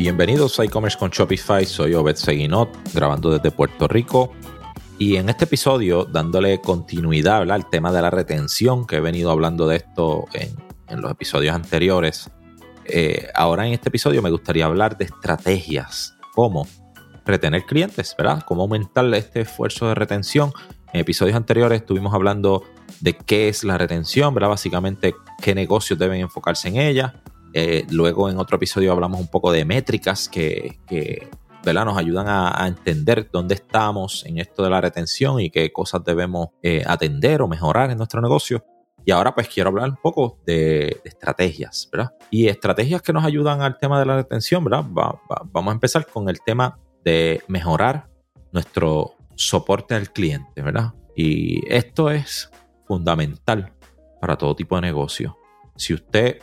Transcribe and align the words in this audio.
Bienvenidos 0.00 0.58
a 0.58 0.64
e-commerce 0.64 0.96
con 0.96 1.10
Shopify, 1.10 1.66
soy 1.66 1.92
Obed 1.92 2.16
Seguinot, 2.16 2.70
grabando 2.94 3.30
desde 3.30 3.50
Puerto 3.50 3.86
Rico. 3.86 4.32
Y 4.98 5.16
en 5.16 5.28
este 5.28 5.44
episodio, 5.44 6.06
dándole 6.06 6.58
continuidad 6.62 7.42
al 7.50 7.68
tema 7.68 7.92
de 7.92 8.00
la 8.00 8.08
retención, 8.08 8.86
que 8.86 8.96
he 8.96 9.00
venido 9.00 9.30
hablando 9.30 9.68
de 9.68 9.76
esto 9.76 10.24
en, 10.32 11.02
los 11.02 11.10
episodios 11.10 11.54
anteriores, 11.54 12.30
eh, 12.86 13.28
ahora 13.34 13.66
en 13.66 13.74
este 13.74 13.90
episodio 13.90 14.22
me 14.22 14.30
gustaría 14.30 14.64
hablar 14.64 14.96
de 14.96 15.04
estrategias, 15.04 16.16
cómo 16.32 16.66
retener 17.26 17.64
clientes, 17.64 18.14
¿verdad? 18.16 18.42
Cómo 18.46 18.62
aumentar 18.62 19.04
este 19.12 19.42
esfuerzo 19.42 19.88
de 19.88 19.96
retención. 19.96 20.50
En 20.94 21.00
episodios 21.02 21.36
anteriores 21.36 21.82
estuvimos 21.82 22.14
hablando 22.14 22.64
de 23.00 23.18
qué 23.18 23.50
es 23.50 23.64
la 23.64 23.76
retención, 23.76 24.32
¿verdad? 24.32 24.48
Básicamente 24.48 25.14
qué 25.42 25.54
negocios 25.54 25.98
deben 25.98 26.22
enfocarse 26.22 26.68
en 26.68 26.76
ella. 26.76 27.22
Eh, 27.52 27.86
luego 27.90 28.30
en 28.30 28.38
otro 28.38 28.56
episodio 28.56 28.92
hablamos 28.92 29.20
un 29.20 29.28
poco 29.28 29.50
de 29.50 29.64
métricas 29.64 30.28
que, 30.28 30.78
nos 31.64 31.98
ayudan 31.98 32.26
a, 32.28 32.66
entender 32.66 33.28
dónde 33.30 33.54
estamos 33.54 34.24
en 34.26 34.38
esto 34.38 34.62
de 34.62 34.70
la 34.70 34.80
retención 34.80 35.40
y 35.40 35.50
qué 35.50 35.72
cosas 35.72 36.02
debemos 36.04 36.48
eh, 36.62 36.82
atender 36.86 37.42
o 37.42 37.48
mejorar 37.48 37.90
en 37.90 37.98
nuestro 37.98 38.20
negocio. 38.20 38.64
Y 39.04 39.12
ahora 39.12 39.34
pues 39.34 39.48
quiero 39.48 39.70
hablar 39.70 39.90
un 39.90 39.96
poco 39.96 40.38
de, 40.46 41.00
estrategias, 41.04 41.88
¿verdad? 41.90 42.10
Y 42.30 42.48
estrategias 42.48 43.02
que 43.02 43.12
nos 43.12 43.24
ayudan 43.24 43.62
al 43.62 43.78
tema 43.78 43.98
de 43.98 44.06
la 44.06 44.16
retención, 44.16 44.64
¿verdad? 44.64 44.84
vamos 44.88 45.72
a 45.72 45.74
empezar 45.74 46.06
con 46.06 46.28
el 46.28 46.40
tema 46.40 46.78
de 47.04 47.42
mejorar 47.48 48.08
nuestro 48.52 49.14
soporte 49.36 49.94
al 49.94 50.12
cliente, 50.12 50.62
¿verdad? 50.62 50.92
Y 51.16 51.62
esto 51.72 52.10
es 52.10 52.50
fundamental 52.86 53.72
para 54.20 54.36
todo 54.36 54.54
tipo 54.54 54.76
de 54.76 54.82
negocio. 54.82 55.38
Si 55.76 55.94
usted 55.94 56.42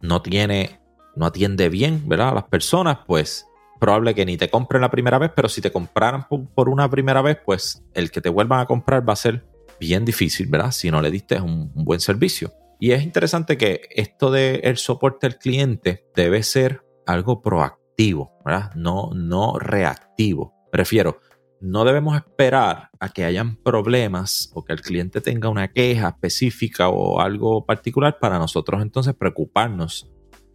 no 0.00 0.22
tiene, 0.22 0.80
no 1.14 1.26
atiende 1.26 1.68
bien, 1.68 2.08
¿verdad? 2.08 2.30
A 2.30 2.34
las 2.34 2.44
personas, 2.44 2.98
pues 3.06 3.46
probable 3.78 4.14
que 4.14 4.24
ni 4.24 4.36
te 4.36 4.48
compren 4.48 4.80
la 4.80 4.90
primera 4.90 5.18
vez, 5.18 5.30
pero 5.34 5.48
si 5.48 5.60
te 5.60 5.70
compraran 5.70 6.26
por, 6.28 6.68
una 6.68 6.88
primera 6.88 7.22
vez, 7.22 7.38
pues 7.44 7.84
el 7.94 8.10
que 8.10 8.20
te 8.20 8.28
vuelvan 8.28 8.60
a 8.60 8.66
comprar 8.66 9.06
va 9.08 9.12
a 9.12 9.16
ser 9.16 9.44
bien 9.78 10.04
difícil, 10.04 10.46
¿verdad? 10.48 10.70
Si 10.70 10.90
no 10.90 11.02
le 11.02 11.10
diste 11.10 11.40
un, 11.40 11.70
un 11.74 11.84
buen 11.84 12.00
servicio. 12.00 12.52
Y 12.78 12.92
es 12.92 13.02
interesante 13.02 13.56
que 13.56 13.82
esto 13.90 14.30
del 14.30 14.60
el 14.62 14.76
soporte 14.76 15.26
al 15.26 15.38
cliente 15.38 16.06
debe 16.14 16.42
ser 16.42 16.82
algo 17.06 17.42
proactivo, 17.42 18.32
¿verdad? 18.44 18.72
No, 18.74 19.10
no 19.14 19.58
reactivo. 19.58 20.54
Prefiero, 20.70 21.20
no 21.60 21.84
debemos 21.84 22.16
esperar 22.16 22.90
a 23.00 23.08
que 23.08 23.24
hayan 23.24 23.56
problemas 23.56 24.50
o 24.54 24.64
que 24.64 24.72
el 24.72 24.80
cliente 24.80 25.20
tenga 25.20 25.48
una 25.48 25.68
queja 25.68 26.08
específica 26.08 26.88
o 26.88 27.20
algo 27.20 27.64
particular 27.64 28.18
para 28.18 28.38
nosotros 28.38 28.82
entonces 28.82 29.14
preocuparnos 29.14 30.10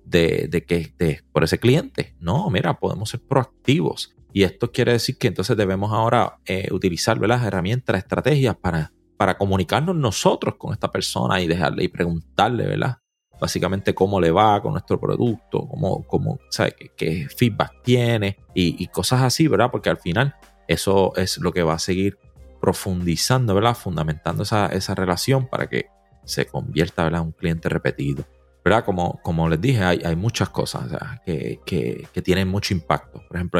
de, 0.06 0.64
que 0.68 1.22
por 1.32 1.44
ese 1.44 1.60
cliente. 1.60 2.16
No, 2.20 2.50
mira, 2.50 2.80
podemos 2.80 3.10
ser 3.10 3.22
proactivos. 3.22 4.16
Y 4.34 4.44
esto 4.44 4.72
quiere 4.72 4.94
decir 4.94 5.18
que 5.18 5.28
entonces 5.28 5.58
debemos 5.58 5.92
ahora 5.92 6.40
eh, 6.46 6.68
utilizar 6.72 7.18
las 7.20 7.44
herramientas, 7.44 7.98
estrategias 7.98 8.56
para, 8.56 8.94
para 9.18 9.38
comunicarnos 9.38 9.96
nosotros 9.96 10.56
con 10.56 10.74
esta 10.74 10.92
persona 10.92 11.42
y 11.42 11.48
dejarle 11.48 11.84
y 11.84 11.88
preguntarle, 11.90 12.66
¿verdad? 12.66 12.98
Básicamente 13.40 13.94
cómo 13.94 14.22
le 14.22 14.32
va 14.32 14.62
con 14.62 14.74
nuestro 14.74 15.00
producto, 15.00 15.68
cómo, 15.68 16.06
cómo 16.08 16.40
¿sabe? 16.50 16.76
¿Qué, 16.96 17.28
feedback 17.28 17.82
tiene 17.84 18.38
y, 18.54 18.82
y 18.82 18.88
cosas 18.88 19.24
así, 19.24 19.48
¿verdad? 19.48 19.70
Porque 19.72 19.90
al 19.90 19.98
final 19.98 20.36
eso 20.72 21.14
es 21.16 21.38
lo 21.38 21.52
que 21.52 21.64
va 21.64 21.74
a 21.74 21.80
seguir 21.80 22.18
profundizando, 22.62 23.56
¿verdad? 23.56 23.76
Fundamentando 23.76 24.44
esa, 24.44 24.96
relación 24.96 25.48
para 25.48 25.68
que 25.68 25.88
se 26.24 26.46
convierta 26.46 27.08
en 27.08 27.16
un 27.16 27.32
cliente 27.32 27.68
repetido. 27.68 28.24
¿verdad? 28.64 28.86
Como, 28.86 29.20
como 29.24 29.50
les 29.50 29.60
dije, 29.60 29.84
hay, 29.84 30.16
muchas 30.16 30.50
cosas 30.50 31.20
que, 31.26 32.08
tienen 32.24 32.48
mucho 32.48 32.74
impacto. 32.74 33.24
Por 33.28 33.38
ejemplo, 33.38 33.60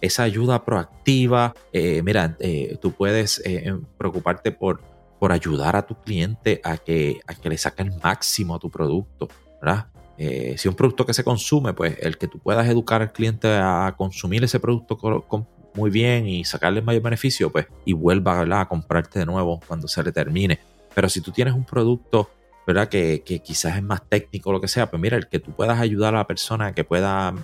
esa 0.00 0.24
ayuda 0.24 0.64
proactiva. 0.64 1.54
Eh, 1.72 2.02
mira, 2.02 2.36
eh, 2.40 2.76
tú 2.82 2.92
puedes 2.92 3.40
eh, 3.44 3.72
preocuparte 3.96 4.50
por, 4.50 4.82
por 5.20 5.32
ayudar 5.32 5.76
a 5.76 5.86
tu 5.86 5.94
cliente 6.00 6.60
a 6.64 6.76
que, 6.76 7.20
a 7.26 7.34
que 7.34 7.48
le 7.48 7.56
saque 7.56 7.82
el 7.82 7.92
máximo 8.02 8.56
a 8.56 8.58
tu 8.58 8.70
producto. 8.70 9.28
¿verdad? 9.60 9.86
si 10.18 10.66
un 10.68 10.74
producto 10.74 11.04
que 11.04 11.12
se 11.12 11.24
consume, 11.24 11.74
pues 11.74 11.98
el 12.00 12.16
que 12.16 12.26
tú 12.26 12.38
puedas 12.38 12.66
educar 12.68 13.02
al 13.02 13.12
cliente 13.12 13.48
a 13.48 13.94
consumir 13.98 14.42
ese 14.44 14.58
producto 14.60 14.96
con, 14.96 15.46
muy 15.76 15.90
bien 15.90 16.26
y 16.26 16.44
sacarle 16.44 16.82
mayor 16.82 17.02
beneficio, 17.02 17.52
pues 17.52 17.66
y 17.84 17.92
vuelva 17.92 18.40
a 18.60 18.68
comprarte 18.68 19.20
de 19.20 19.26
nuevo 19.26 19.60
cuando 19.66 19.86
se 19.86 20.02
le 20.02 20.10
termine. 20.10 20.58
Pero 20.94 21.08
si 21.08 21.20
tú 21.20 21.30
tienes 21.30 21.54
un 21.54 21.64
producto, 21.64 22.30
¿verdad? 22.66 22.88
Que, 22.88 23.22
quizás 23.44 23.76
es 23.76 23.82
más 23.82 24.08
técnico 24.08 24.50
o 24.50 24.52
lo 24.54 24.60
que 24.60 24.68
sea, 24.68 24.90
pues 24.90 25.00
mira, 25.00 25.16
el 25.16 25.28
que 25.28 25.38
tú 25.38 25.52
puedas 25.52 25.78
ayudar 25.78 26.14
a 26.14 26.18
la 26.18 26.26
persona 26.26 26.74
que 26.74 26.84
pueda 26.84 27.34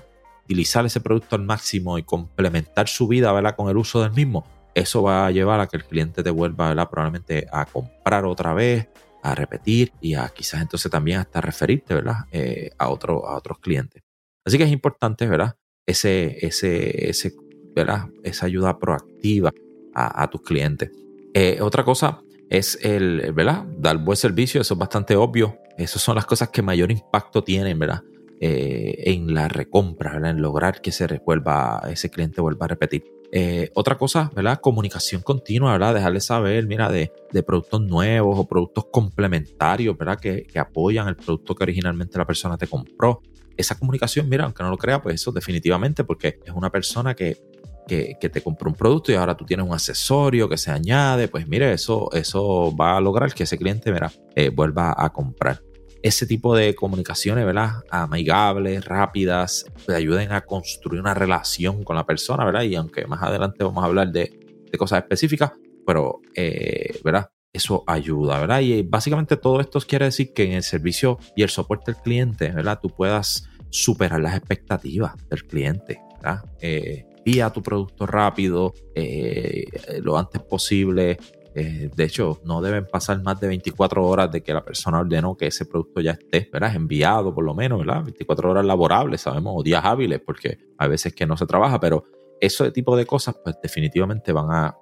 utilizar 0.44 0.84
ese 0.84 1.00
producto 1.00 1.36
al 1.36 1.42
máximo 1.42 1.98
y 1.98 2.02
complementar 2.02 2.88
su 2.88 3.06
vida, 3.06 3.30
¿verdad? 3.32 3.54
Con 3.54 3.68
el 3.68 3.76
uso 3.76 4.02
del 4.02 4.12
mismo, 4.12 4.44
eso 4.74 5.02
va 5.02 5.26
a 5.26 5.30
llevar 5.30 5.60
a 5.60 5.66
que 5.66 5.76
el 5.76 5.84
cliente 5.84 6.22
te 6.22 6.30
vuelva, 6.30 6.68
¿verdad? 6.68 6.88
Probablemente 6.90 7.46
a 7.52 7.66
comprar 7.66 8.24
otra 8.24 8.54
vez, 8.54 8.88
a 9.22 9.34
repetir 9.34 9.92
y 10.00 10.14
a 10.14 10.28
quizás 10.30 10.60
entonces 10.62 10.90
también 10.90 11.20
hasta 11.20 11.40
referirte, 11.40 11.94
¿verdad? 11.94 12.24
Eh, 12.32 12.70
a, 12.78 12.88
otro, 12.88 13.28
a 13.28 13.36
otros 13.36 13.58
clientes. 13.58 14.02
Así 14.44 14.58
que 14.58 14.64
es 14.64 14.72
importante, 14.72 15.26
¿verdad? 15.26 15.56
Ese, 15.86 16.44
ese, 16.44 17.10
ese 17.10 17.34
¿verdad? 17.74 18.08
esa 18.22 18.46
ayuda 18.46 18.78
proactiva 18.78 19.52
a, 19.94 20.28
tus 20.30 20.42
clientes. 20.42 20.90
Eh, 21.34 21.58
otra 21.60 21.84
cosa 21.84 22.22
es 22.48 22.78
el, 22.82 23.32
¿verdad? 23.32 23.64
Dar 23.78 23.98
buen 23.98 24.16
servicio, 24.16 24.60
eso 24.60 24.74
es 24.74 24.78
bastante 24.78 25.16
obvio. 25.16 25.58
Esas 25.76 26.02
son 26.02 26.16
las 26.16 26.26
cosas 26.26 26.50
que 26.50 26.62
mayor 26.62 26.90
impacto 26.90 27.42
tienen, 27.42 27.78
¿verdad? 27.78 28.02
Eh, 28.40 29.12
en 29.12 29.32
la 29.34 29.48
recompra, 29.48 30.12
¿verdad? 30.12 30.32
En 30.32 30.42
lograr 30.42 30.80
que 30.80 30.92
se 30.92 31.06
revuelva, 31.06 31.82
ese 31.90 32.10
cliente 32.10 32.40
vuelva 32.40 32.66
a 32.66 32.68
repetir. 32.68 33.04
Eh, 33.34 33.70
otra 33.74 33.96
cosa, 33.96 34.30
¿verdad? 34.34 34.60
Comunicación 34.60 35.22
continua, 35.22 35.72
¿verdad? 35.72 35.94
Dejarle 35.94 36.20
saber, 36.20 36.66
mira, 36.66 36.90
de, 36.90 37.10
productos 37.46 37.80
nuevos 37.80 38.38
o 38.38 38.46
productos 38.46 38.86
complementarios, 38.92 39.96
¿verdad? 39.96 40.18
Que, 40.20 40.42
que, 40.42 40.58
apoyan 40.58 41.08
el 41.08 41.16
producto 41.16 41.54
que 41.54 41.62
originalmente 41.62 42.18
la 42.18 42.26
persona 42.26 42.58
te 42.58 42.66
compró. 42.66 43.22
Esa 43.56 43.78
comunicación, 43.78 44.28
mira, 44.28 44.44
aunque 44.44 44.62
no 44.62 44.68
lo 44.68 44.76
crea, 44.76 45.00
pues 45.00 45.14
eso 45.14 45.32
definitivamente, 45.32 46.04
porque 46.04 46.38
es 46.44 46.52
una 46.52 46.68
persona 46.68 47.14
que 47.14 47.38
que, 47.86 48.16
te 48.32 48.42
compró 48.42 48.70
un 48.70 48.76
producto 48.76 49.12
y 49.12 49.14
ahora 49.14 49.36
tú 49.36 49.44
tienes 49.44 49.66
un 49.66 49.74
accesorio 49.74 50.48
que 50.48 50.56
se 50.56 50.70
añade, 50.70 51.28
pues 51.28 51.46
mire, 51.46 51.72
eso, 51.72 52.10
eso 52.12 52.74
va 52.74 52.96
a 52.96 53.00
lograr 53.00 53.34
que 53.34 53.44
ese 53.44 53.58
cliente 53.58 53.92
eh, 54.34 54.48
vuelva 54.50 54.94
a 54.96 55.10
comprar. 55.12 55.62
Ese 56.02 56.26
tipo 56.26 56.56
de 56.56 56.74
comunicaciones, 56.74 57.46
¿verdad? 57.46 57.74
Amigables, 57.90 58.84
rápidas, 58.84 59.66
te 59.86 59.94
ayuden 59.94 60.32
a 60.32 60.40
construir 60.40 61.00
una 61.00 61.14
relación 61.14 61.84
con 61.84 61.94
la 61.94 62.04
persona, 62.04 62.44
¿verdad? 62.44 62.62
Y 62.62 62.74
aunque 62.74 63.06
más 63.06 63.22
adelante 63.22 63.62
vamos 63.62 63.84
a 63.84 63.86
hablar 63.86 64.10
de, 64.10 64.38
cosas 64.78 65.02
específicas, 65.02 65.52
pero, 65.86 66.20
eh, 66.34 66.98
¿verdad? 67.04 67.30
Eso 67.52 67.84
ayuda, 67.86 68.40
¿verdad? 68.40 68.60
Y 68.60 68.82
básicamente 68.82 69.36
todo 69.36 69.60
esto 69.60 69.78
quiere 69.80 70.06
decir 70.06 70.32
que 70.32 70.44
en 70.44 70.52
el 70.52 70.62
servicio 70.62 71.18
y 71.36 71.42
el 71.42 71.50
soporte 71.50 71.92
del 71.92 72.00
cliente, 72.00 72.48
¿verdad? 72.50 72.80
Tú 72.82 72.88
puedas 72.88 73.48
superar 73.68 74.20
las 74.20 74.34
expectativas 74.34 75.12
del 75.28 75.46
cliente, 75.46 76.00
¿verdad? 76.16 76.44
Eh, 76.60 77.04
envía 77.24 77.50
tu 77.50 77.62
producto 77.62 78.06
rápido, 78.06 78.74
eh, 78.94 79.64
lo 80.02 80.18
antes 80.18 80.42
posible. 80.42 81.18
Eh, 81.54 81.90
de 81.94 82.04
hecho, 82.04 82.40
no 82.44 82.62
deben 82.62 82.86
pasar 82.86 83.22
más 83.22 83.38
de 83.40 83.48
24 83.48 84.04
horas 84.04 84.32
de 84.32 84.42
que 84.42 84.54
la 84.54 84.64
persona 84.64 85.00
ordenó 85.00 85.36
que 85.36 85.46
ese 85.46 85.66
producto 85.66 86.00
ya 86.00 86.12
esté, 86.12 86.48
¿verdad? 86.50 86.74
Enviado 86.74 87.34
por 87.34 87.44
lo 87.44 87.54
menos, 87.54 87.78
¿verdad? 87.80 88.02
24 88.04 88.50
horas 88.50 88.64
laborables, 88.64 89.20
sabemos, 89.20 89.54
o 89.56 89.62
días 89.62 89.84
hábiles, 89.84 90.20
porque 90.24 90.58
a 90.78 90.86
veces 90.86 91.14
que 91.14 91.26
no 91.26 91.36
se 91.36 91.46
trabaja, 91.46 91.78
pero 91.78 92.04
ese 92.40 92.70
tipo 92.72 92.96
de 92.96 93.06
cosas, 93.06 93.36
pues 93.42 93.56
definitivamente 93.62 94.32
van 94.32 94.48
a, 94.50 94.76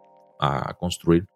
construir 0.78 1.26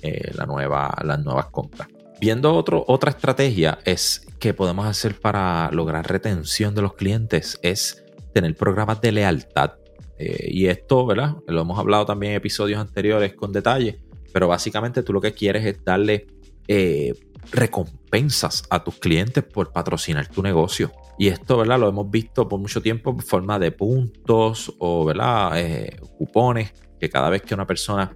eh, 0.00 0.30
la 0.34 0.46
nueva, 0.46 0.94
las 1.02 1.18
nuevas 1.24 1.46
compras. 1.46 1.88
Viendo 2.20 2.54
otro, 2.54 2.84
otra 2.86 3.10
estrategia 3.10 3.80
es 3.84 4.24
que 4.38 4.54
podemos 4.54 4.86
hacer 4.86 5.18
para 5.18 5.68
lograr 5.72 6.08
retención 6.08 6.72
de 6.72 6.82
los 6.82 6.94
clientes 6.94 7.58
es 7.62 8.04
tener 8.32 8.54
programas 8.54 9.00
de 9.00 9.10
lealtad. 9.10 9.81
Eh, 10.22 10.48
y 10.52 10.66
esto, 10.66 11.04
¿verdad? 11.04 11.36
Lo 11.48 11.62
hemos 11.62 11.78
hablado 11.78 12.06
también 12.06 12.32
en 12.32 12.36
episodios 12.36 12.78
anteriores 12.78 13.34
con 13.34 13.50
detalle, 13.50 13.98
pero 14.32 14.46
básicamente 14.46 15.02
tú 15.02 15.12
lo 15.12 15.20
que 15.20 15.32
quieres 15.32 15.66
es 15.66 15.84
darle 15.84 16.28
eh, 16.68 17.12
recompensas 17.50 18.62
a 18.70 18.84
tus 18.84 19.00
clientes 19.00 19.42
por 19.42 19.72
patrocinar 19.72 20.28
tu 20.28 20.40
negocio. 20.40 20.92
Y 21.18 21.26
esto, 21.26 21.56
¿verdad? 21.56 21.80
Lo 21.80 21.88
hemos 21.88 22.08
visto 22.08 22.48
por 22.48 22.60
mucho 22.60 22.80
tiempo 22.80 23.10
en 23.10 23.18
forma 23.18 23.58
de 23.58 23.72
puntos 23.72 24.72
o, 24.78 25.04
¿verdad? 25.04 25.58
Eh, 25.58 25.96
cupones, 26.16 26.72
que 27.00 27.10
cada 27.10 27.28
vez 27.28 27.42
que 27.42 27.54
una 27.54 27.66
persona 27.66 28.14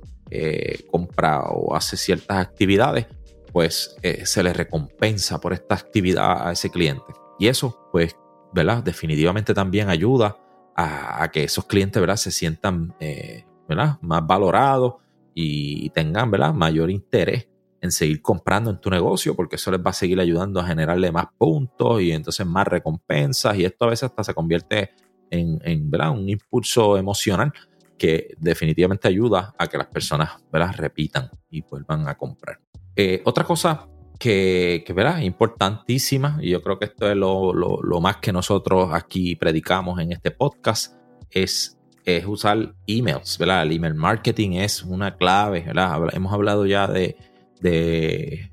compra 0.90 1.40
o 1.50 1.74
hace 1.76 1.96
ciertas 1.96 2.38
actividades, 2.38 3.06
pues 3.52 3.96
se 4.24 4.42
le 4.42 4.52
recompensa 4.52 5.40
por 5.40 5.52
esta 5.52 5.76
actividad 5.76 6.48
a 6.48 6.52
ese 6.52 6.68
cliente. 6.68 7.04
Y 7.38 7.46
eso, 7.46 7.88
pues, 7.92 8.16
¿verdad? 8.52 8.82
Definitivamente 8.82 9.54
también 9.54 9.88
ayuda 9.88 10.36
a, 10.76 11.28
que 11.32 11.44
esos 11.44 11.64
clientes 11.64 12.00
¿verdad? 12.00 12.16
se 12.16 12.30
sientan 12.30 12.94
eh, 13.00 13.44
¿verdad? 13.68 13.98
más 14.02 14.26
valorados 14.26 14.94
y 15.34 15.90
tengan 15.90 16.30
¿verdad? 16.30 16.54
mayor 16.54 16.90
interés 16.90 17.48
en 17.80 17.92
seguir 17.92 18.22
comprando 18.22 18.70
en 18.70 18.80
tu 18.80 18.90
negocio 18.90 19.34
porque 19.34 19.56
eso 19.56 19.70
les 19.70 19.80
va 19.80 19.90
a 19.90 19.94
seguir 19.94 20.20
ayudando 20.20 20.60
a 20.60 20.66
generarle 20.66 21.10
más 21.12 21.26
puntos 21.38 22.00
y 22.02 22.12
entonces 22.12 22.46
más 22.46 22.66
recompensas 22.66 23.56
y 23.56 23.64
esto 23.64 23.84
a 23.84 23.90
veces 23.90 24.04
hasta 24.04 24.24
se 24.24 24.34
convierte 24.34 24.90
en, 25.30 25.60
en 25.64 25.90
¿verdad? 25.90 26.10
un 26.10 26.28
impulso 26.28 26.96
emocional 26.96 27.52
que 27.98 28.34
definitivamente 28.38 29.08
ayuda 29.08 29.54
a 29.58 29.66
que 29.66 29.78
las 29.78 29.86
personas 29.86 30.32
¿verdad? 30.52 30.74
repitan 30.76 31.30
y 31.50 31.62
vuelvan 31.62 32.06
a 32.08 32.16
comprar. 32.16 32.60
Eh, 32.94 33.22
otra 33.24 33.44
cosa 33.44 33.88
que, 34.18 34.84
que 34.86 34.92
¿verdad? 34.92 35.20
importantísima, 35.20 36.38
y 36.40 36.50
yo 36.50 36.62
creo 36.62 36.78
que 36.78 36.86
esto 36.86 37.10
es 37.10 37.16
lo, 37.16 37.52
lo, 37.52 38.00
más 38.00 38.16
que 38.18 38.32
nosotros 38.32 38.90
aquí 38.92 39.36
predicamos 39.36 40.00
en 40.00 40.12
este 40.12 40.30
podcast, 40.30 40.94
es, 41.30 41.78
es 42.04 42.26
usar 42.26 42.74
emails. 42.86 43.38
¿verdad? 43.38 43.62
El 43.62 43.72
email 43.72 43.94
marketing 43.94 44.52
es 44.52 44.82
una 44.82 45.16
clave. 45.16 45.62
¿verdad? 45.62 46.08
Hemos 46.12 46.32
hablado 46.32 46.66
ya 46.66 46.86
de, 46.86 47.16
de, 47.60 48.52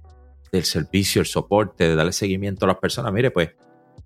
del 0.51 0.63
servicio, 0.63 1.21
el 1.21 1.27
soporte, 1.27 1.87
de 1.87 1.95
darle 1.95 2.13
seguimiento 2.13 2.65
a 2.65 2.69
las 2.69 2.77
personas. 2.77 3.11
Mire, 3.13 3.31
pues 3.31 3.51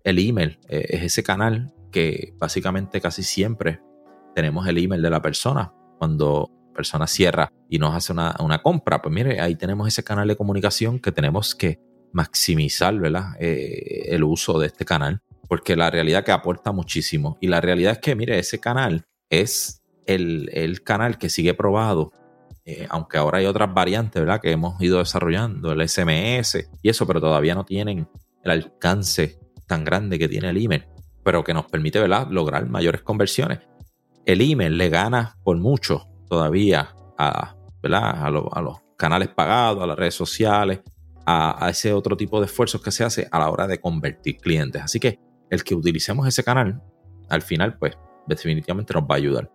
el 0.04 0.20
email 0.20 0.60
eh, 0.70 0.86
es 0.90 1.04
ese 1.04 1.24
canal 1.24 1.74
que 1.92 2.34
básicamente 2.38 3.02
casi 3.02 3.24
siempre 3.24 3.82
tenemos 4.36 4.68
el 4.68 4.78
email 4.78 5.02
de 5.02 5.10
la 5.10 5.22
persona. 5.22 5.74
Cuando 5.98 6.52
persona 6.78 7.08
cierra 7.08 7.52
y 7.70 7.80
nos 7.80 7.94
hace 7.94 8.14
una, 8.14 8.62
compra, 8.64 9.02
pues 9.02 9.14
mire, 9.14 9.42
ahí 9.42 9.56
tenemos 9.56 9.88
ese 9.88 10.04
canal 10.04 10.28
de 10.28 10.38
comunicación 10.38 11.00
que 11.00 11.12
tenemos 11.12 11.54
que 11.56 11.80
maximizar, 12.14 12.98
¿verdad? 12.98 13.36
Eh, 13.40 14.06
el 14.16 14.24
uso 14.24 14.58
de 14.60 14.68
este 14.68 14.86
canal, 14.86 15.22
porque 15.50 15.76
la 15.76 15.90
realidad 15.90 16.24
que 16.24 16.32
aporta 16.32 16.72
muchísimo. 16.72 17.38
Y 17.42 17.48
la 17.48 17.60
realidad 17.60 17.94
es 17.94 18.00
que, 18.00 18.16
mire, 18.16 18.40
ese 18.40 18.60
canal 18.60 19.06
es 19.30 19.84
el, 20.06 20.82
canal 20.86 21.18
que 21.18 21.30
sigue 21.30 21.54
probado, 21.54 22.14
eh, 22.64 22.88
aunque 22.90 23.18
ahora 23.18 23.40
hay 23.40 23.46
otras 23.46 23.74
variantes, 23.74 24.22
¿verdad? 24.22 24.40
Que 24.40 24.52
hemos 24.52 24.82
ido 24.82 25.00
desarrollando, 25.00 25.74
el 25.74 25.88
SMS 25.88 26.70
y 26.82 26.90
eso, 26.90 27.06
pero 27.06 27.20
todavía 27.20 27.56
no 27.56 27.66
tienen 27.66 28.08
el 28.44 28.52
alcance 28.52 29.40
tan 29.66 29.84
grande 29.84 30.18
que 30.18 30.30
tiene 30.30 30.50
el 30.50 30.64
email, 30.64 30.86
pero 31.24 31.44
que 31.44 31.54
nos 31.54 31.66
permite, 31.66 32.00
¿verdad? 32.00 32.28
Lograr 32.30 32.66
mayores 32.70 33.02
conversiones 33.02 33.60
el 34.28 34.42
email 34.42 34.78
le 34.78 34.90
gana 34.90 35.38
por 35.42 35.58
mucho 35.58 36.06
todavía 36.28 36.96
a, 37.18 37.56
a, 37.84 38.30
los 38.30 38.78
canales 38.98 39.30
pagados, 39.30 39.84
a 39.84 39.88
las 39.88 39.98
redes 39.98 40.16
sociales, 40.16 40.82
a, 41.26 41.68
ese 41.70 41.94
otro 41.94 42.16
tipo 42.16 42.40
de 42.40 42.46
esfuerzos 42.46 42.82
que 42.82 42.92
se 42.92 43.04
hace 43.04 43.28
a 43.32 43.40
la 43.40 43.50
hora 43.50 43.68
de 43.68 43.80
convertir 43.80 44.38
clientes. 44.38 44.82
Así 44.82 45.00
que 45.00 45.20
el 45.50 45.64
que 45.64 45.76
utilicemos 45.76 46.28
ese 46.28 46.44
canal, 46.44 46.82
al 47.30 47.42
final, 47.42 47.78
pues 47.78 47.98
definitivamente 48.28 48.94
nos 48.94 49.04
va 49.04 49.16
a 49.16 49.18
ayudar. 49.18 49.52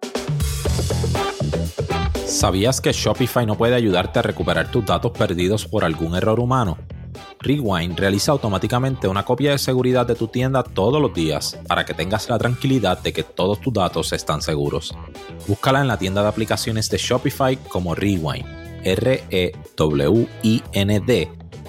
¿Sabías 2.26 2.80
que 2.80 2.92
Shopify 2.92 3.46
no 3.46 3.56
puede 3.56 3.74
ayudarte 3.74 4.18
a 4.18 4.22
recuperar 4.22 4.70
tus 4.70 4.84
datos 4.84 5.12
perdidos 5.12 5.66
por 5.66 5.84
algún 5.84 6.14
error 6.14 6.40
humano? 6.40 6.78
Rewind 7.42 7.98
realiza 7.98 8.32
automáticamente 8.32 9.08
una 9.08 9.24
copia 9.24 9.50
de 9.50 9.58
seguridad 9.58 10.06
de 10.06 10.14
tu 10.14 10.28
tienda 10.28 10.62
todos 10.62 11.02
los 11.02 11.12
días 11.12 11.58
para 11.66 11.84
que 11.84 11.92
tengas 11.94 12.28
la 12.28 12.38
tranquilidad 12.38 13.02
de 13.02 13.12
que 13.12 13.24
todos 13.24 13.60
tus 13.60 13.72
datos 13.72 14.12
están 14.12 14.42
seguros. 14.42 14.94
Búscala 15.48 15.80
en 15.80 15.88
la 15.88 15.98
tienda 15.98 16.22
de 16.22 16.28
aplicaciones 16.28 16.88
de 16.88 16.98
Shopify 16.98 17.56
como 17.56 17.96
Rewind, 17.96 18.46
R-E-W-I-N-D. 18.84 19.52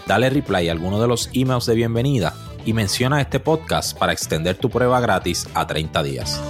Dale 0.05 0.29
reply 0.29 0.69
a 0.69 0.73
alguno 0.73 1.01
de 1.01 1.07
los 1.07 1.29
emails 1.33 1.65
de 1.65 1.75
bienvenida 1.75 2.35
y 2.65 2.73
menciona 2.73 3.19
este 3.19 3.39
podcast 3.39 3.97
para 3.97 4.13
extender 4.13 4.57
tu 4.57 4.69
prueba 4.69 4.99
gratis 4.99 5.49
a 5.53 5.65
30 5.65 6.03
días. 6.03 6.41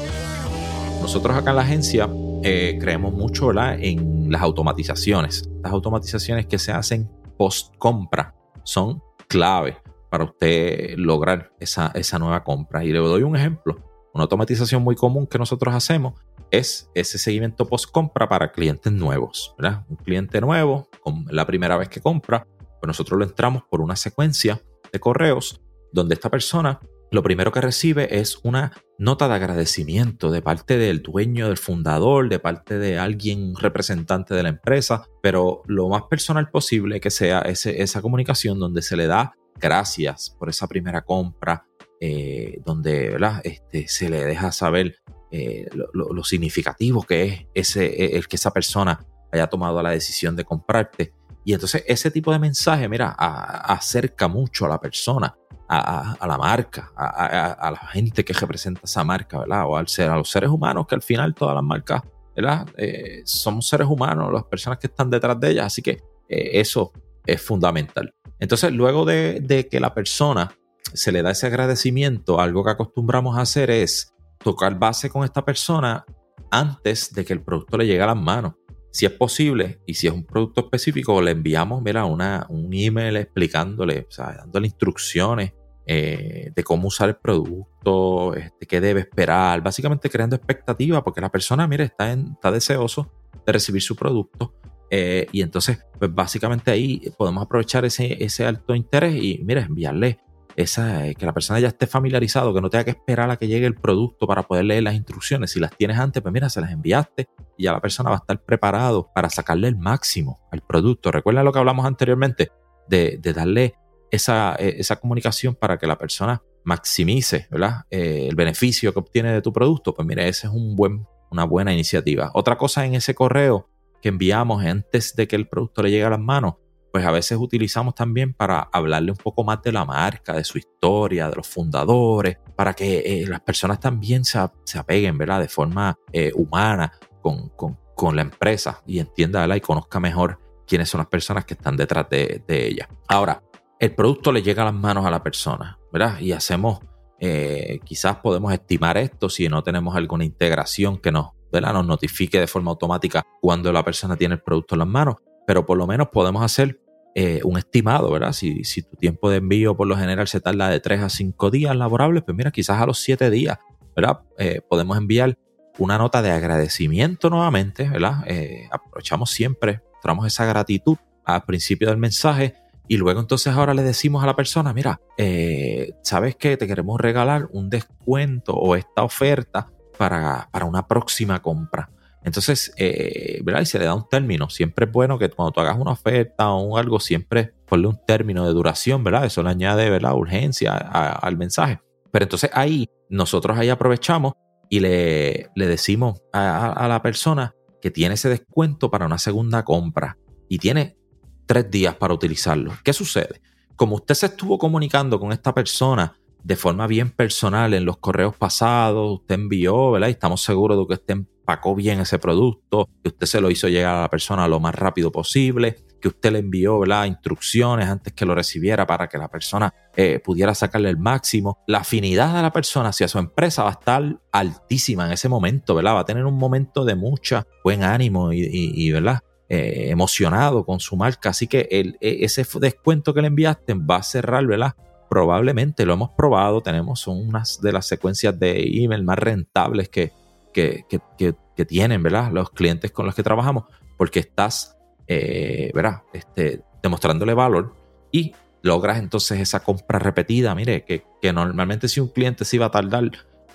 Nosotros 1.01 1.35
acá 1.37 1.51
en 1.51 1.55
la 1.55 1.61
agencia 1.61 2.09
eh, 2.43 2.77
creemos 2.79 3.13
mucho 3.13 3.51
en 3.51 4.31
las 4.31 4.41
automatizaciones. 4.41 5.49
Las 5.63 5.71
automatizaciones 5.71 6.45
que 6.45 6.59
se 6.59 6.71
hacen 6.71 7.09
post 7.37 7.73
compra 7.77 8.35
son 8.63 9.01
clave 9.33 9.81
para 10.11 10.25
usted 10.25 10.95
lograr 10.97 11.51
esa, 11.59 11.91
esa 11.95 12.19
nueva 12.19 12.43
compra. 12.43 12.85
Y 12.85 12.91
le 12.91 12.99
doy 12.99 13.23
un 13.23 13.35
ejemplo. 13.35 13.77
Una 14.13 14.25
automatización 14.25 14.83
muy 14.83 14.95
común 14.95 15.25
que 15.25 15.39
nosotros 15.39 15.73
hacemos 15.73 16.13
es 16.51 16.87
ese 16.93 17.17
seguimiento 17.17 17.65
post 17.65 17.89
compra 17.89 18.29
para 18.29 18.51
clientes 18.51 18.93
nuevos. 18.93 19.55
Un 19.89 19.95
cliente 19.95 20.39
nuevo, 20.39 20.87
con 21.01 21.25
la 21.31 21.47
primera 21.47 21.77
vez 21.77 21.89
que 21.89 21.99
compra, 21.99 22.45
pues 22.79 22.87
nosotros 22.87 23.17
lo 23.17 23.25
entramos 23.25 23.63
por 23.63 23.81
una 23.81 23.95
secuencia 23.95 24.61
de 24.91 24.99
correos 24.99 25.59
donde 25.91 26.13
esta 26.13 26.29
persona 26.29 26.79
lo 27.13 27.21
primero 27.21 27.51
que 27.51 27.61
recibe 27.61 28.19
es 28.19 28.39
una 28.41 28.71
nota 28.97 29.27
de 29.27 29.35
agradecimiento 29.35 30.31
de 30.31 30.41
parte 30.41 30.79
del 30.79 31.03
dueño, 31.03 31.47
del 31.47 31.57
fundador, 31.57 32.27
de 32.27 32.39
parte 32.39 32.79
de 32.79 32.97
alguien 32.97 33.55
representante 33.55 34.33
de 34.33 34.41
la 34.41 34.49
empresa, 34.49 35.05
pero 35.21 35.61
lo 35.67 35.89
más 35.89 36.03
personal 36.09 36.49
posible 36.49 36.99
que 36.99 37.11
sea 37.11 37.41
esa 37.41 38.01
comunicación 38.01 38.57
donde 38.57 38.81
se 38.81 38.97
le 38.97 39.05
da 39.05 39.35
gracias 39.61 40.35
por 40.39 40.49
esa 40.49 40.65
primera 40.65 41.03
compra, 41.03 41.67
eh, 42.01 42.59
donde 42.65 43.15
este, 43.43 43.87
se 43.87 44.09
le 44.09 44.25
deja 44.25 44.51
saber 44.51 44.95
eh, 45.29 45.69
lo, 45.93 46.23
significativo 46.23 47.03
que 47.03 47.47
es 47.53 47.69
ese, 47.69 47.85
e, 47.85 48.17
el 48.17 48.27
que 48.27 48.37
esa 48.37 48.49
persona 48.49 49.05
haya 49.31 49.45
tomado 49.45 49.83
la 49.83 49.91
decisión 49.91 50.35
de 50.35 50.45
comprarte. 50.45 51.13
Y 51.45 51.53
entonces 51.53 51.83
ese 51.85 52.09
tipo 52.09 52.31
de 52.31 52.39
mensaje, 52.39 52.89
mira, 52.89 53.09
acerca 53.09 54.27
mucho 54.27 54.65
a 54.65 54.69
la 54.69 54.79
persona 54.79 55.35
a, 55.67 56.27
la 56.27 56.37
marca, 56.37 56.91
a, 56.95 57.71
la 57.71 57.87
gente 57.91 58.23
que 58.23 58.33
representa 58.33 58.81
esa 58.83 59.03
marca, 59.03 59.39
¿verdad? 59.39 59.65
O 59.67 59.77
al 59.77 59.87
ser, 59.87 60.09
a 60.09 60.17
los 60.17 60.29
seres 60.29 60.49
humanos, 60.49 60.85
que 60.87 60.95
al 60.95 61.01
final 61.01 61.33
todas 61.33 61.55
las 61.55 61.63
marcas, 61.63 62.01
¿verdad? 62.35 62.67
Eh, 62.77 63.21
somos 63.25 63.67
seres 63.67 63.87
humanos, 63.87 64.31
las 64.31 64.43
personas 64.43 64.79
que 64.79 64.87
están 64.87 65.09
detrás 65.09 65.39
de 65.39 65.51
ellas, 65.51 65.67
así 65.67 65.81
que 65.81 66.01
eh, 66.29 66.51
eso 66.53 66.91
es 67.25 67.41
fundamental. 67.41 68.13
Entonces, 68.39 68.71
luego 68.71 69.05
de, 69.05 69.67
que 69.69 69.79
la 69.79 69.93
persona 69.93 70.51
se 70.93 71.11
le 71.11 71.21
da 71.21 71.31
ese 71.31 71.47
agradecimiento, 71.47 72.39
algo 72.39 72.63
que 72.63 72.71
acostumbramos 72.71 73.37
a 73.37 73.41
hacer 73.41 73.71
es 73.71 74.13
tocar 74.43 74.77
base 74.77 75.09
con 75.09 75.23
esta 75.23 75.45
persona 75.45 76.05
antes 76.51 77.13
de 77.13 77.23
que 77.25 77.33
el 77.33 77.41
producto 77.41 77.77
le 77.77 77.87
llegue 77.87 78.01
a 78.01 78.07
las 78.07 78.17
manos. 78.17 78.53
Si 78.93 79.07
es 79.07 79.11
posible 79.11 79.79
y 79.87 79.95
si 79.95 80.05
es 80.05 80.13
un 80.13 80.23
producto 80.23 80.61
específico, 80.61 81.19
le 81.19 81.31
enviamos 81.31 81.81
mira, 81.81 82.05
una, 82.05 82.45
un 82.49 82.69
email 82.71 83.17
explicándole, 83.17 84.05
o 84.07 84.11
sea, 84.11 84.33
dándole 84.33 84.67
instrucciones 84.67 85.53
eh, 85.87 86.51
de 86.55 86.63
cómo 86.63 86.89
usar 86.89 87.09
el 87.09 87.15
producto, 87.15 88.35
este, 88.35 88.67
qué 88.67 88.79
debe 88.79 88.99
esperar, 88.99 89.63
básicamente 89.63 90.11
creando 90.11 90.35
expectativas, 90.35 91.01
porque 91.01 91.21
la 91.21 91.31
persona, 91.31 91.67
mire, 91.67 91.85
está, 91.85 92.13
está 92.13 92.51
deseoso 92.51 93.11
de 93.43 93.51
recibir 93.51 93.81
su 93.81 93.95
producto. 93.95 94.53
Eh, 94.91 95.25
y 95.31 95.41
entonces, 95.41 95.79
pues 95.97 96.13
básicamente 96.13 96.69
ahí 96.69 97.01
podemos 97.17 97.43
aprovechar 97.43 97.83
ese, 97.85 98.23
ese 98.23 98.45
alto 98.45 98.75
interés 98.75 99.15
y, 99.15 99.41
mire, 99.43 99.61
enviarle 99.61 100.19
esa, 100.55 101.07
eh, 101.07 101.15
que 101.15 101.25
la 101.25 101.33
persona 101.33 101.59
ya 101.59 101.67
esté 101.67 101.87
familiarizado, 101.87 102.53
que 102.53 102.61
no 102.61 102.69
tenga 102.69 102.83
que 102.83 102.91
esperar 102.91 103.29
a 103.29 103.37
que 103.37 103.47
llegue 103.47 103.65
el 103.65 103.75
producto 103.75 104.27
para 104.27 104.43
poder 104.43 104.65
leer 104.65 104.83
las 104.83 104.95
instrucciones. 104.95 105.51
Si 105.51 105.59
las 105.59 105.75
tienes 105.75 105.97
antes, 105.97 106.21
pues 106.21 106.33
mira, 106.33 106.49
se 106.49 106.61
las 106.61 106.71
enviaste 106.71 107.27
y 107.57 107.63
ya 107.63 107.71
la 107.71 107.81
persona 107.81 108.09
va 108.09 108.17
a 108.17 108.19
estar 108.19 108.41
preparado 108.43 109.09
para 109.13 109.29
sacarle 109.29 109.67
el 109.67 109.77
máximo 109.77 110.39
al 110.51 110.61
producto. 110.61 111.11
Recuerda 111.11 111.43
lo 111.43 111.51
que 111.51 111.59
hablamos 111.59 111.85
anteriormente 111.85 112.51
de, 112.87 113.19
darle 113.33 113.75
esa, 114.11 114.55
eh, 114.59 114.75
esa 114.77 114.97
comunicación 114.97 115.55
para 115.55 115.77
que 115.77 115.87
la 115.87 115.97
persona 115.97 116.41
maximice. 116.63 117.47
Eh, 117.89 118.27
el 118.29 118.35
beneficio 118.35 118.93
que 118.93 118.99
obtiene 118.99 119.31
de 119.31 119.41
tu 119.41 119.51
producto, 119.51 119.93
pues 119.93 120.07
mira, 120.07 120.25
esa 120.27 120.47
es 120.47 120.53
una 120.53 121.45
buena 121.45 121.73
iniciativa. 121.73 122.31
Otra 122.33 122.57
cosa 122.57 122.85
en 122.85 122.95
ese 122.95 123.13
correo 123.15 123.69
que 124.01 124.09
enviamos 124.09 124.63
antes 124.65 125.15
de 125.15 125.27
que 125.27 125.35
el 125.35 125.47
producto 125.47 125.81
le 125.81 125.91
llegue 125.91 126.03
a 126.03 126.09
las 126.09 126.19
manos, 126.19 126.55
pues 126.93 127.05
a 127.05 127.11
veces 127.11 127.37
utilizamos 127.37 127.95
también 127.95 128.33
para 128.33 128.69
hablarle 128.71 129.11
un 129.11 129.17
poco 129.17 129.43
más 129.43 129.61
de 129.61 129.73
la 129.73 129.83
marca, 129.83 130.33
de 130.33 130.45
su 130.45 130.57
historia, 130.57 131.27
de 131.27 131.35
los 131.35 131.47
fundadores, 131.47 132.37
para 132.55 132.73
que 132.73 132.99
eh, 132.99 133.27
las 133.27 133.41
personas 133.41 133.81
también 133.81 134.23
se, 134.23 134.39
apeguen, 134.77 135.17
¿verdad? 135.17 135.41
De 135.41 135.49
forma 135.49 135.97
humana 136.35 136.93
con, 137.21 137.49
con, 137.49 138.15
la 138.15 138.21
empresa 138.21 138.83
y 138.85 138.99
entienda, 138.99 139.41
¿verdad? 139.41 139.55
Y 139.55 139.61
conozca 139.61 139.99
mejor 139.99 140.39
quiénes 140.67 140.87
son 140.87 140.99
las 140.99 141.07
personas 141.07 141.45
que 141.45 141.55
están 141.55 141.75
detrás 141.75 142.07
de, 142.09 142.43
de 142.47 142.67
ella. 142.67 142.87
Ahora, 143.07 143.41
el 143.83 143.93
producto 143.95 144.31
le 144.31 144.41
llega 144.41 144.61
a 144.61 144.67
las 144.67 144.73
manos 144.73 145.05
a 145.05 145.11
la 145.11 145.21
persona, 145.21 145.77
¿verdad? 145.91 146.17
Y 146.21 146.31
hacemos, 146.31 146.79
eh, 147.19 147.81
quizás 147.83 148.15
podemos 148.15 148.53
estimar 148.53 148.97
esto 148.97 149.27
si 149.27 149.49
no 149.49 149.61
tenemos 149.61 149.93
alguna 149.97 150.23
integración 150.23 150.99
que 150.99 151.11
nos, 151.11 151.31
¿verdad? 151.51 151.73
nos 151.73 151.85
notifique 151.85 152.39
de 152.39 152.47
forma 152.47 152.71
automática 152.71 153.23
cuando 153.41 153.73
la 153.73 153.83
persona 153.83 154.15
tiene 154.15 154.35
el 154.35 154.41
producto 154.41 154.75
en 154.75 154.79
las 154.79 154.87
manos, 154.87 155.15
pero 155.45 155.65
por 155.65 155.77
lo 155.77 155.85
menos 155.85 156.07
podemos 156.13 156.43
hacer 156.43 156.79
eh, 157.15 157.41
un 157.43 157.57
estimado, 157.57 158.11
¿verdad? 158.11 158.33
Si, 158.33 158.63
si, 158.63 158.81
tu 158.81 158.95
tiempo 158.95 159.29
de 159.29 159.37
envío 159.37 159.75
por 159.75 159.87
lo 159.87 159.95
general 159.97 160.27
se 160.27 160.41
tarda 160.41 160.69
de 160.69 160.79
3 160.79 161.01
a 161.01 161.09
5 161.09 161.51
días 161.51 161.75
laborables, 161.75 162.23
pues 162.23 162.35
mira, 162.35 162.51
quizás 162.51 162.81
a 162.81 162.85
los 162.85 162.99
7 162.99 163.29
días, 163.29 163.59
¿verdad? 163.95 164.21
Eh, 164.37 164.61
podemos 164.67 164.97
enviar 164.97 165.37
una 165.77 165.97
nota 165.97 166.21
de 166.21 166.31
agradecimiento 166.31 167.29
nuevamente, 167.29 167.89
¿verdad? 167.89 168.23
aprovechamos 168.71 169.31
siempre, 169.31 169.81
mostramos 169.93 170.27
esa 170.27 170.45
gratitud 170.45 170.97
al 171.25 171.43
principio 171.45 171.87
del 171.87 171.97
mensaje 171.97 172.53
y 172.87 172.97
luego 172.97 173.21
entonces 173.21 173.53
ahora 173.53 173.73
le 173.73 173.83
decimos 173.83 174.23
a 174.23 174.27
la 174.27 174.35
persona, 174.35 174.73
mira, 174.73 174.99
eh, 175.17 175.93
¿sabes 176.01 176.35
qué? 176.35 176.57
Te 176.57 176.67
queremos 176.67 176.99
regalar 176.99 177.47
un 177.51 177.69
descuento 177.69 178.53
o 178.53 178.75
esta 178.75 179.03
oferta 179.03 179.71
para, 179.97 180.49
una 180.65 180.87
próxima 180.87 181.41
compra. 181.41 181.89
Entonces, 182.25 182.73
eh, 182.77 183.41
¿verdad? 183.43 183.61
Y 183.61 183.65
se 183.65 183.79
le 183.79 183.85
da 183.85 183.93
un 183.93 184.07
término. 184.07 184.49
Siempre 184.49 184.85
es 184.85 184.91
bueno 184.91 185.19
que 185.19 185.29
cuando 185.29 185.51
tú 185.51 185.59
hagas 185.59 185.77
una 185.77 185.91
oferta 185.91 186.51
o 186.51 186.77
algo, 186.77 186.99
siempre 186.99 187.53
ponle 187.67 187.87
un 187.87 187.99
término 188.05 188.45
de 188.45 188.53
duración, 188.53 189.03
¿verdad? 189.03 189.25
Eso 189.25 189.43
le 189.43 189.49
añade, 189.49 189.89
¿verdad? 189.89 190.13
Urgencia 190.13 190.73
al 190.75 191.37
mensaje. 191.37 191.81
Pero 192.11 192.23
entonces 192.23 192.49
ahí, 192.53 192.87
nosotros 193.09 193.57
ahí 193.57 193.69
aprovechamos 193.69 194.33
y 194.69 194.79
le, 194.79 195.49
le 195.55 195.67
decimos 195.67 196.21
a, 196.31 196.87
la 196.87 197.01
persona 197.01 197.53
que 197.81 197.91
tiene 197.91 198.15
ese 198.15 198.29
descuento 198.29 198.89
para 198.89 199.05
una 199.05 199.17
segunda 199.17 199.63
compra 199.63 200.17
y 200.47 200.57
tiene 200.57 200.97
tres 201.45 201.69
días 201.69 201.95
para 201.95 202.13
utilizarlo. 202.13 202.73
¿Qué 202.83 202.93
sucede? 202.93 203.41
Como 203.75 203.95
usted 203.95 204.15
se 204.15 204.27
estuvo 204.27 204.57
comunicando 204.57 205.19
con 205.19 205.31
esta 205.31 205.53
persona 205.53 206.15
de 206.43 206.55
forma 206.55 206.87
bien 206.87 207.11
personal 207.11 207.73
en 207.73 207.85
los 207.85 207.97
correos 207.97 208.35
pasados, 208.35 209.21
usted 209.21 209.35
envió, 209.35 209.91
¿verdad? 209.91 210.09
Y 210.09 210.11
estamos 210.11 210.43
seguros 210.43 210.77
de 210.77 210.87
que 210.87 210.93
usted 210.93 211.13
empacó 211.13 211.75
bien 211.75 211.99
ese 211.99 212.19
producto, 212.19 212.89
que 213.01 213.09
usted 213.09 213.27
se 213.27 213.41
lo 213.41 213.49
hizo 213.49 213.67
llegar 213.67 213.95
a 213.95 214.01
la 214.01 214.09
persona 214.09 214.47
lo 214.47 214.59
más 214.59 214.75
rápido 214.75 215.11
posible, 215.11 215.77
que 216.01 216.09
usted 216.09 216.33
le 216.33 216.39
envió 216.39 216.79
¿verdad? 216.79 217.05
instrucciones 217.05 217.87
antes 217.87 218.11
que 218.11 218.25
lo 218.25 218.35
recibiera 218.35 218.85
para 218.85 219.07
que 219.07 219.17
la 219.17 219.29
persona 219.29 219.73
eh, 219.95 220.19
pudiera 220.19 220.53
sacarle 220.53 220.89
el 220.89 220.97
máximo. 220.97 221.59
La 221.65 221.79
afinidad 221.79 222.35
de 222.35 222.41
la 222.41 222.51
persona 222.51 222.89
hacia 222.89 223.07
su 223.07 223.19
empresa 223.19 223.63
va 223.63 223.69
a 223.69 223.73
estar 223.73 224.19
altísima 224.33 225.05
en 225.05 225.13
ese 225.13 225.29
momento, 225.29 225.75
¿verdad? 225.75 225.95
Va 225.95 225.99
a 226.01 226.05
tener 226.05 226.25
un 226.25 226.37
momento 226.37 226.83
de 226.83 226.95
mucha 226.95 227.47
buen 227.63 227.83
ánimo 227.83 228.33
y, 228.33 228.91
¿verdad? 228.91 229.21
Eh, 229.47 229.91
emocionado 229.91 230.65
con 230.65 230.81
su 230.81 230.97
marca. 230.97 231.29
Así 231.29 231.47
que 231.47 231.69
el, 231.71 231.97
e, 232.01 232.25
ese 232.25 232.45
descuento 232.59 233.13
que 233.13 233.21
le 233.21 233.27
enviaste 233.27 233.73
va 233.73 233.97
a 233.97 234.03
cerrar, 234.03 234.45
¿verdad? 234.45 234.75
Probablemente 235.13 235.85
lo 235.85 235.93
hemos 235.93 236.09
probado, 236.11 236.61
tenemos 236.61 237.05
unas 237.07 237.61
de 237.61 237.71
las 237.71 237.85
secuencias 237.85 238.39
de 238.39 238.83
email 238.83 239.03
más 239.03 239.19
rentables 239.19 239.89
que, 239.89 240.11
que, 240.53 240.85
que 240.87 241.65
tienen, 241.65 242.01
¿verdad? 242.01 242.31
Los 242.31 242.49
clientes 242.49 242.91
con 242.91 243.05
los 243.05 243.15
que 243.15 243.23
trabajamos, 243.23 243.65
porque 243.97 244.19
estás 244.19 244.73
eh, 245.07 245.71
¿verdad? 245.73 246.01
Este, 246.13 246.61
demostrándole 246.81 247.33
valor 247.33 247.75
y 248.11 248.33
logras 248.61 248.99
entonces 248.99 249.39
esa 249.39 249.61
compra 249.61 249.99
repetida. 249.99 250.55
Mire, 250.55 250.85
que, 250.85 251.03
normalmente 251.33 251.87
si 251.87 251.99
un 251.99 252.07
cliente 252.07 252.45
se 252.45 252.55
iba 252.55 252.67
a 252.67 252.71
tardar 252.71 253.11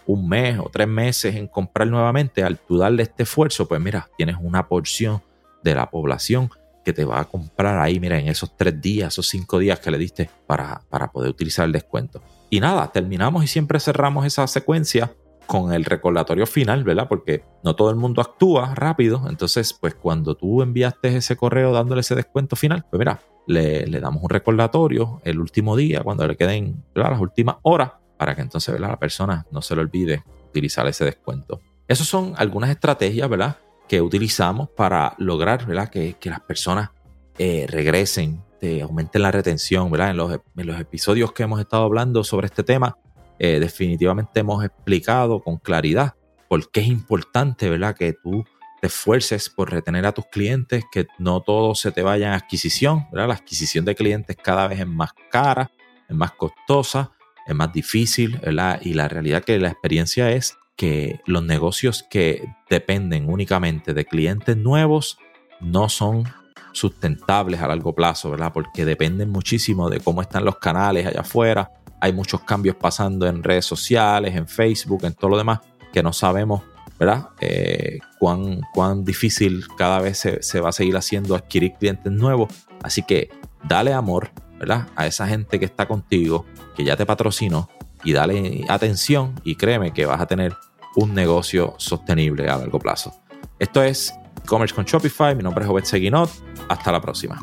un 0.07 0.29
mes 0.29 0.59
o 0.59 0.71
tres 0.71 0.89
meses 0.89 1.35
en 1.35 1.49
comprar 1.49 1.89
nuevamente, 1.89 2.43
al 2.43 2.59
tú 2.59 2.79
darle 2.79 3.03
este 3.03 3.23
esfuerzo, 3.23 3.67
pues 3.67 3.81
mira, 3.81 4.09
tienes 4.17 4.37
una 4.41 4.69
porción 4.69 5.23
de 5.63 5.75
la 5.75 5.91
población 5.91 6.51
que 6.89 6.95
te 6.95 7.05
va 7.05 7.21
a 7.21 7.27
comprar 7.27 7.79
ahí, 7.79 8.01
mira, 8.01 8.19
en 8.19 8.29
esos 8.29 8.57
tres 8.57 8.81
días, 8.81 9.13
esos 9.13 9.29
cinco 9.29 9.59
días 9.59 9.79
que 9.79 9.91
le 9.91 9.99
diste 9.99 10.31
para, 10.47 10.81
para 10.89 11.13
poder 11.13 11.29
utilizar 11.29 11.67
el 11.67 11.73
descuento. 11.73 12.23
Y 12.49 12.61
nada, 12.61 12.91
terminamos 12.91 13.45
y 13.45 13.47
siempre 13.47 13.79
cerramos 13.79 14.25
esa 14.25 14.47
secuencia 14.47 15.13
con 15.47 15.75
el 15.75 15.85
recordatorio 15.85 16.47
final, 16.47 16.85
¿verdad? 16.85 17.07
Porque 17.07 17.45
no 17.63 17.77
todo 17.77 17.91
el 17.91 17.97
mundo 17.97 18.23
actúa 18.23 18.75
rápido. 18.75 19.27
Entonces, 19.29 19.75
pues 19.75 19.97
cuando 19.97 20.35
tú 20.35 20.63
enviaste 20.63 21.15
ese 21.15 21.37
correo 21.37 21.75
dándole 21.75 22.01
ese 22.01 22.15
descuento 22.15 22.57
final, 22.57 22.87
pues 22.91 22.99
mira, 22.99 23.21
le, 23.47 23.85
damos 24.01 24.23
un 24.23 24.31
recordatorio 24.31 25.21
el 25.25 25.39
último 25.41 25.77
día, 25.77 26.01
cuando 26.03 26.27
le 26.27 26.39
queden 26.39 26.85
las 26.95 27.21
últimas 27.21 27.57
horas, 27.65 27.93
para 28.17 28.35
que 28.35 28.41
entonces 28.41 28.73
¿verdad? 28.73 28.89
la 28.93 28.99
persona 28.99 29.47
no 29.51 29.61
se 29.61 29.77
le 29.77 29.83
olvide 29.83 30.25
utilizar 30.49 30.87
ese 30.87 31.05
descuento. 31.05 31.61
Esas 31.87 32.07
son 32.07 32.33
algunas 32.39 32.71
estrategias, 32.71 33.29
¿verdad? 33.29 33.59
Que 33.89 34.01
utilizamos 34.03 34.69
para 34.71 35.15
lograr, 35.19 35.67
¿verdad? 35.67 35.89
Que, 35.89 36.17
las 36.25 36.41
personas 36.41 36.91
eh, 37.39 37.67
regresen, 37.69 38.45
aumenten 38.83 39.23
la 39.23 39.31
retención, 39.31 39.91
¿verdad? 39.91 40.11
En 40.11 40.17
los, 40.17 40.33
en 40.33 40.67
los 40.67 40.79
episodios 40.81 41.33
que 41.33 41.45
hemos 41.45 41.61
estado 41.61 41.85
hablando 41.85 42.23
sobre 42.25 42.47
este 42.47 42.63
tema, 42.63 42.97
eh, 43.39 43.61
definitivamente 43.61 44.41
hemos 44.41 44.65
explicado 44.65 45.41
con 45.41 45.59
claridad 45.59 46.15
por 46.49 46.71
qué 46.71 46.81
es 46.81 46.89
importante, 46.89 47.71
¿verdad? 47.71 47.95
Que 47.95 48.13
tú 48.13 48.45
te 48.81 48.89
esfuerces 48.89 49.49
por 49.49 49.71
retener 49.71 50.07
a 50.07 50.13
tus 50.13 50.27
clientes, 50.27 50.85
que 50.91 51.07
no 51.19 51.41
todo 51.41 51.75
se 51.75 51.93
te 51.93 52.03
vaya 52.03 52.29
en 52.29 52.33
adquisición, 52.33 53.07
¿verdad? 53.13 53.29
La 53.29 53.35
adquisición 53.35 53.85
de 53.85 53.95
clientes 53.95 54.37
cada 54.37 54.67
vez 54.67 54.81
es 54.81 54.87
más 54.87 55.11
cara, 55.31 55.71
es 56.09 56.17
más 56.17 56.33
costosa, 56.33 57.13
es 57.47 57.55
más 57.55 57.73
difícil, 57.73 58.39
¿verdad? 58.39 58.81
Y 58.83 58.95
la 58.95 59.09
realidad 59.09 59.45
que 59.45 59.59
la 59.59 59.69
experiencia 59.69 60.31
es 60.33 60.57
que 60.79 61.21
los 61.27 61.43
negocios 61.43 62.07
que 62.09 62.55
dependen 62.71 63.29
únicamente 63.29 63.93
de 63.93 64.05
clientes 64.05 64.57
nuevos 64.57 65.19
no 65.61 65.89
son 65.89 66.25
sustentables 66.73 67.61
a 67.61 67.67
largo 67.67 67.97
plazo, 67.97 68.31
¿verdad? 68.31 68.53
Porque 68.55 68.85
dependen 68.85 69.31
muchísimo 69.31 69.91
de 69.91 69.99
cómo 69.99 70.23
están 70.23 70.45
los 70.45 70.59
canales 70.59 71.05
allá 71.05 71.23
afuera, 71.23 71.73
hay 72.01 72.13
muchos 72.13 72.43
cambios 72.43 72.77
pasando 72.77 73.27
en 73.27 73.43
redes 73.43 73.65
sociales, 73.67 74.37
en 74.37 74.47
Facebook, 74.47 75.05
en 75.05 75.15
todo 75.15 75.31
lo 75.31 75.37
demás, 75.37 75.59
que 75.93 76.01
no 76.01 76.13
sabemos, 76.13 76.63
¿verdad? 76.97 77.31
Eh, 77.41 77.99
cuán, 78.21 78.61
cuán 78.73 79.05
difícil 79.05 79.67
cada 79.77 80.01
vez 80.01 80.25
se, 80.41 80.61
va 80.61 80.69
a 80.69 80.73
seguir 80.73 80.97
haciendo 80.97 81.35
adquirir 81.35 81.73
clientes 81.73 82.13
nuevos. 82.13 82.55
Así 82.85 83.03
que 83.03 83.31
dale 83.65 83.93
amor, 83.93 84.31
¿verdad? 84.61 84.87
A 84.95 85.09
esa 85.09 85.27
gente 85.27 85.59
que 85.59 85.65
está 85.65 85.89
contigo, 85.89 86.47
que 86.77 86.85
ya 86.85 86.97
te 86.97 87.05
patrocinó, 87.05 87.69
y 88.05 88.13
dale 88.13 88.65
atención 88.69 89.35
y 89.43 89.57
créeme 89.57 89.93
que 89.93 90.07
vas 90.07 90.21
a 90.21 90.27
tener 90.27 90.55
un 90.97 91.15
negocio 91.15 91.75
sostenible 91.79 92.49
a 92.49 92.57
largo 92.57 92.79
plazo. 92.79 93.15
Esto 93.59 93.83
es 93.83 94.15
e-commerce 94.45 94.75
con 94.75 94.85
Shopify. 94.85 95.35
Mi 95.35 95.43
nombre 95.43 95.65
es 95.65 95.71
Obed 95.71 95.85
Seguinot. 95.85 96.31
Hasta 96.69 96.93
la 96.93 97.01
próxima. 97.01 97.39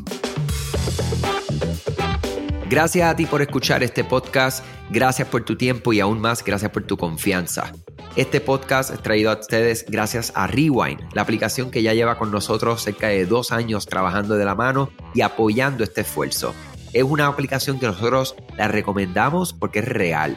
Gracias 2.68 3.08
a 3.08 3.14
ti 3.14 3.26
por 3.26 3.42
escuchar 3.42 3.84
este 3.84 4.02
podcast, 4.02 4.64
gracias 4.90 5.28
por 5.28 5.44
tu 5.44 5.56
tiempo 5.56 5.92
y 5.92 6.00
aún 6.00 6.20
más 6.20 6.42
gracias 6.42 6.72
por 6.72 6.82
tu 6.82 6.96
confianza. 6.96 7.72
Este 8.16 8.40
podcast 8.40 8.92
es 8.92 9.00
traído 9.02 9.30
a 9.30 9.38
ustedes 9.38 9.84
gracias 9.88 10.32
a 10.34 10.48
Rewind, 10.48 11.00
la 11.12 11.22
aplicación 11.22 11.70
que 11.70 11.82
ya 11.82 11.94
lleva 11.94 12.18
con 12.18 12.32
nosotros 12.32 12.82
cerca 12.82 13.06
de 13.06 13.24
dos 13.24 13.52
años 13.52 13.86
trabajando 13.86 14.34
de 14.34 14.44
la 14.44 14.56
mano 14.56 14.90
y 15.14 15.20
apoyando 15.20 15.84
este 15.84 16.00
esfuerzo. 16.00 16.54
Es 16.92 17.04
una 17.04 17.28
aplicación 17.28 17.78
que 17.78 17.86
nosotros 17.86 18.34
la 18.56 18.66
recomendamos 18.66 19.52
porque 19.52 19.78
es 19.78 19.84
real 19.84 20.36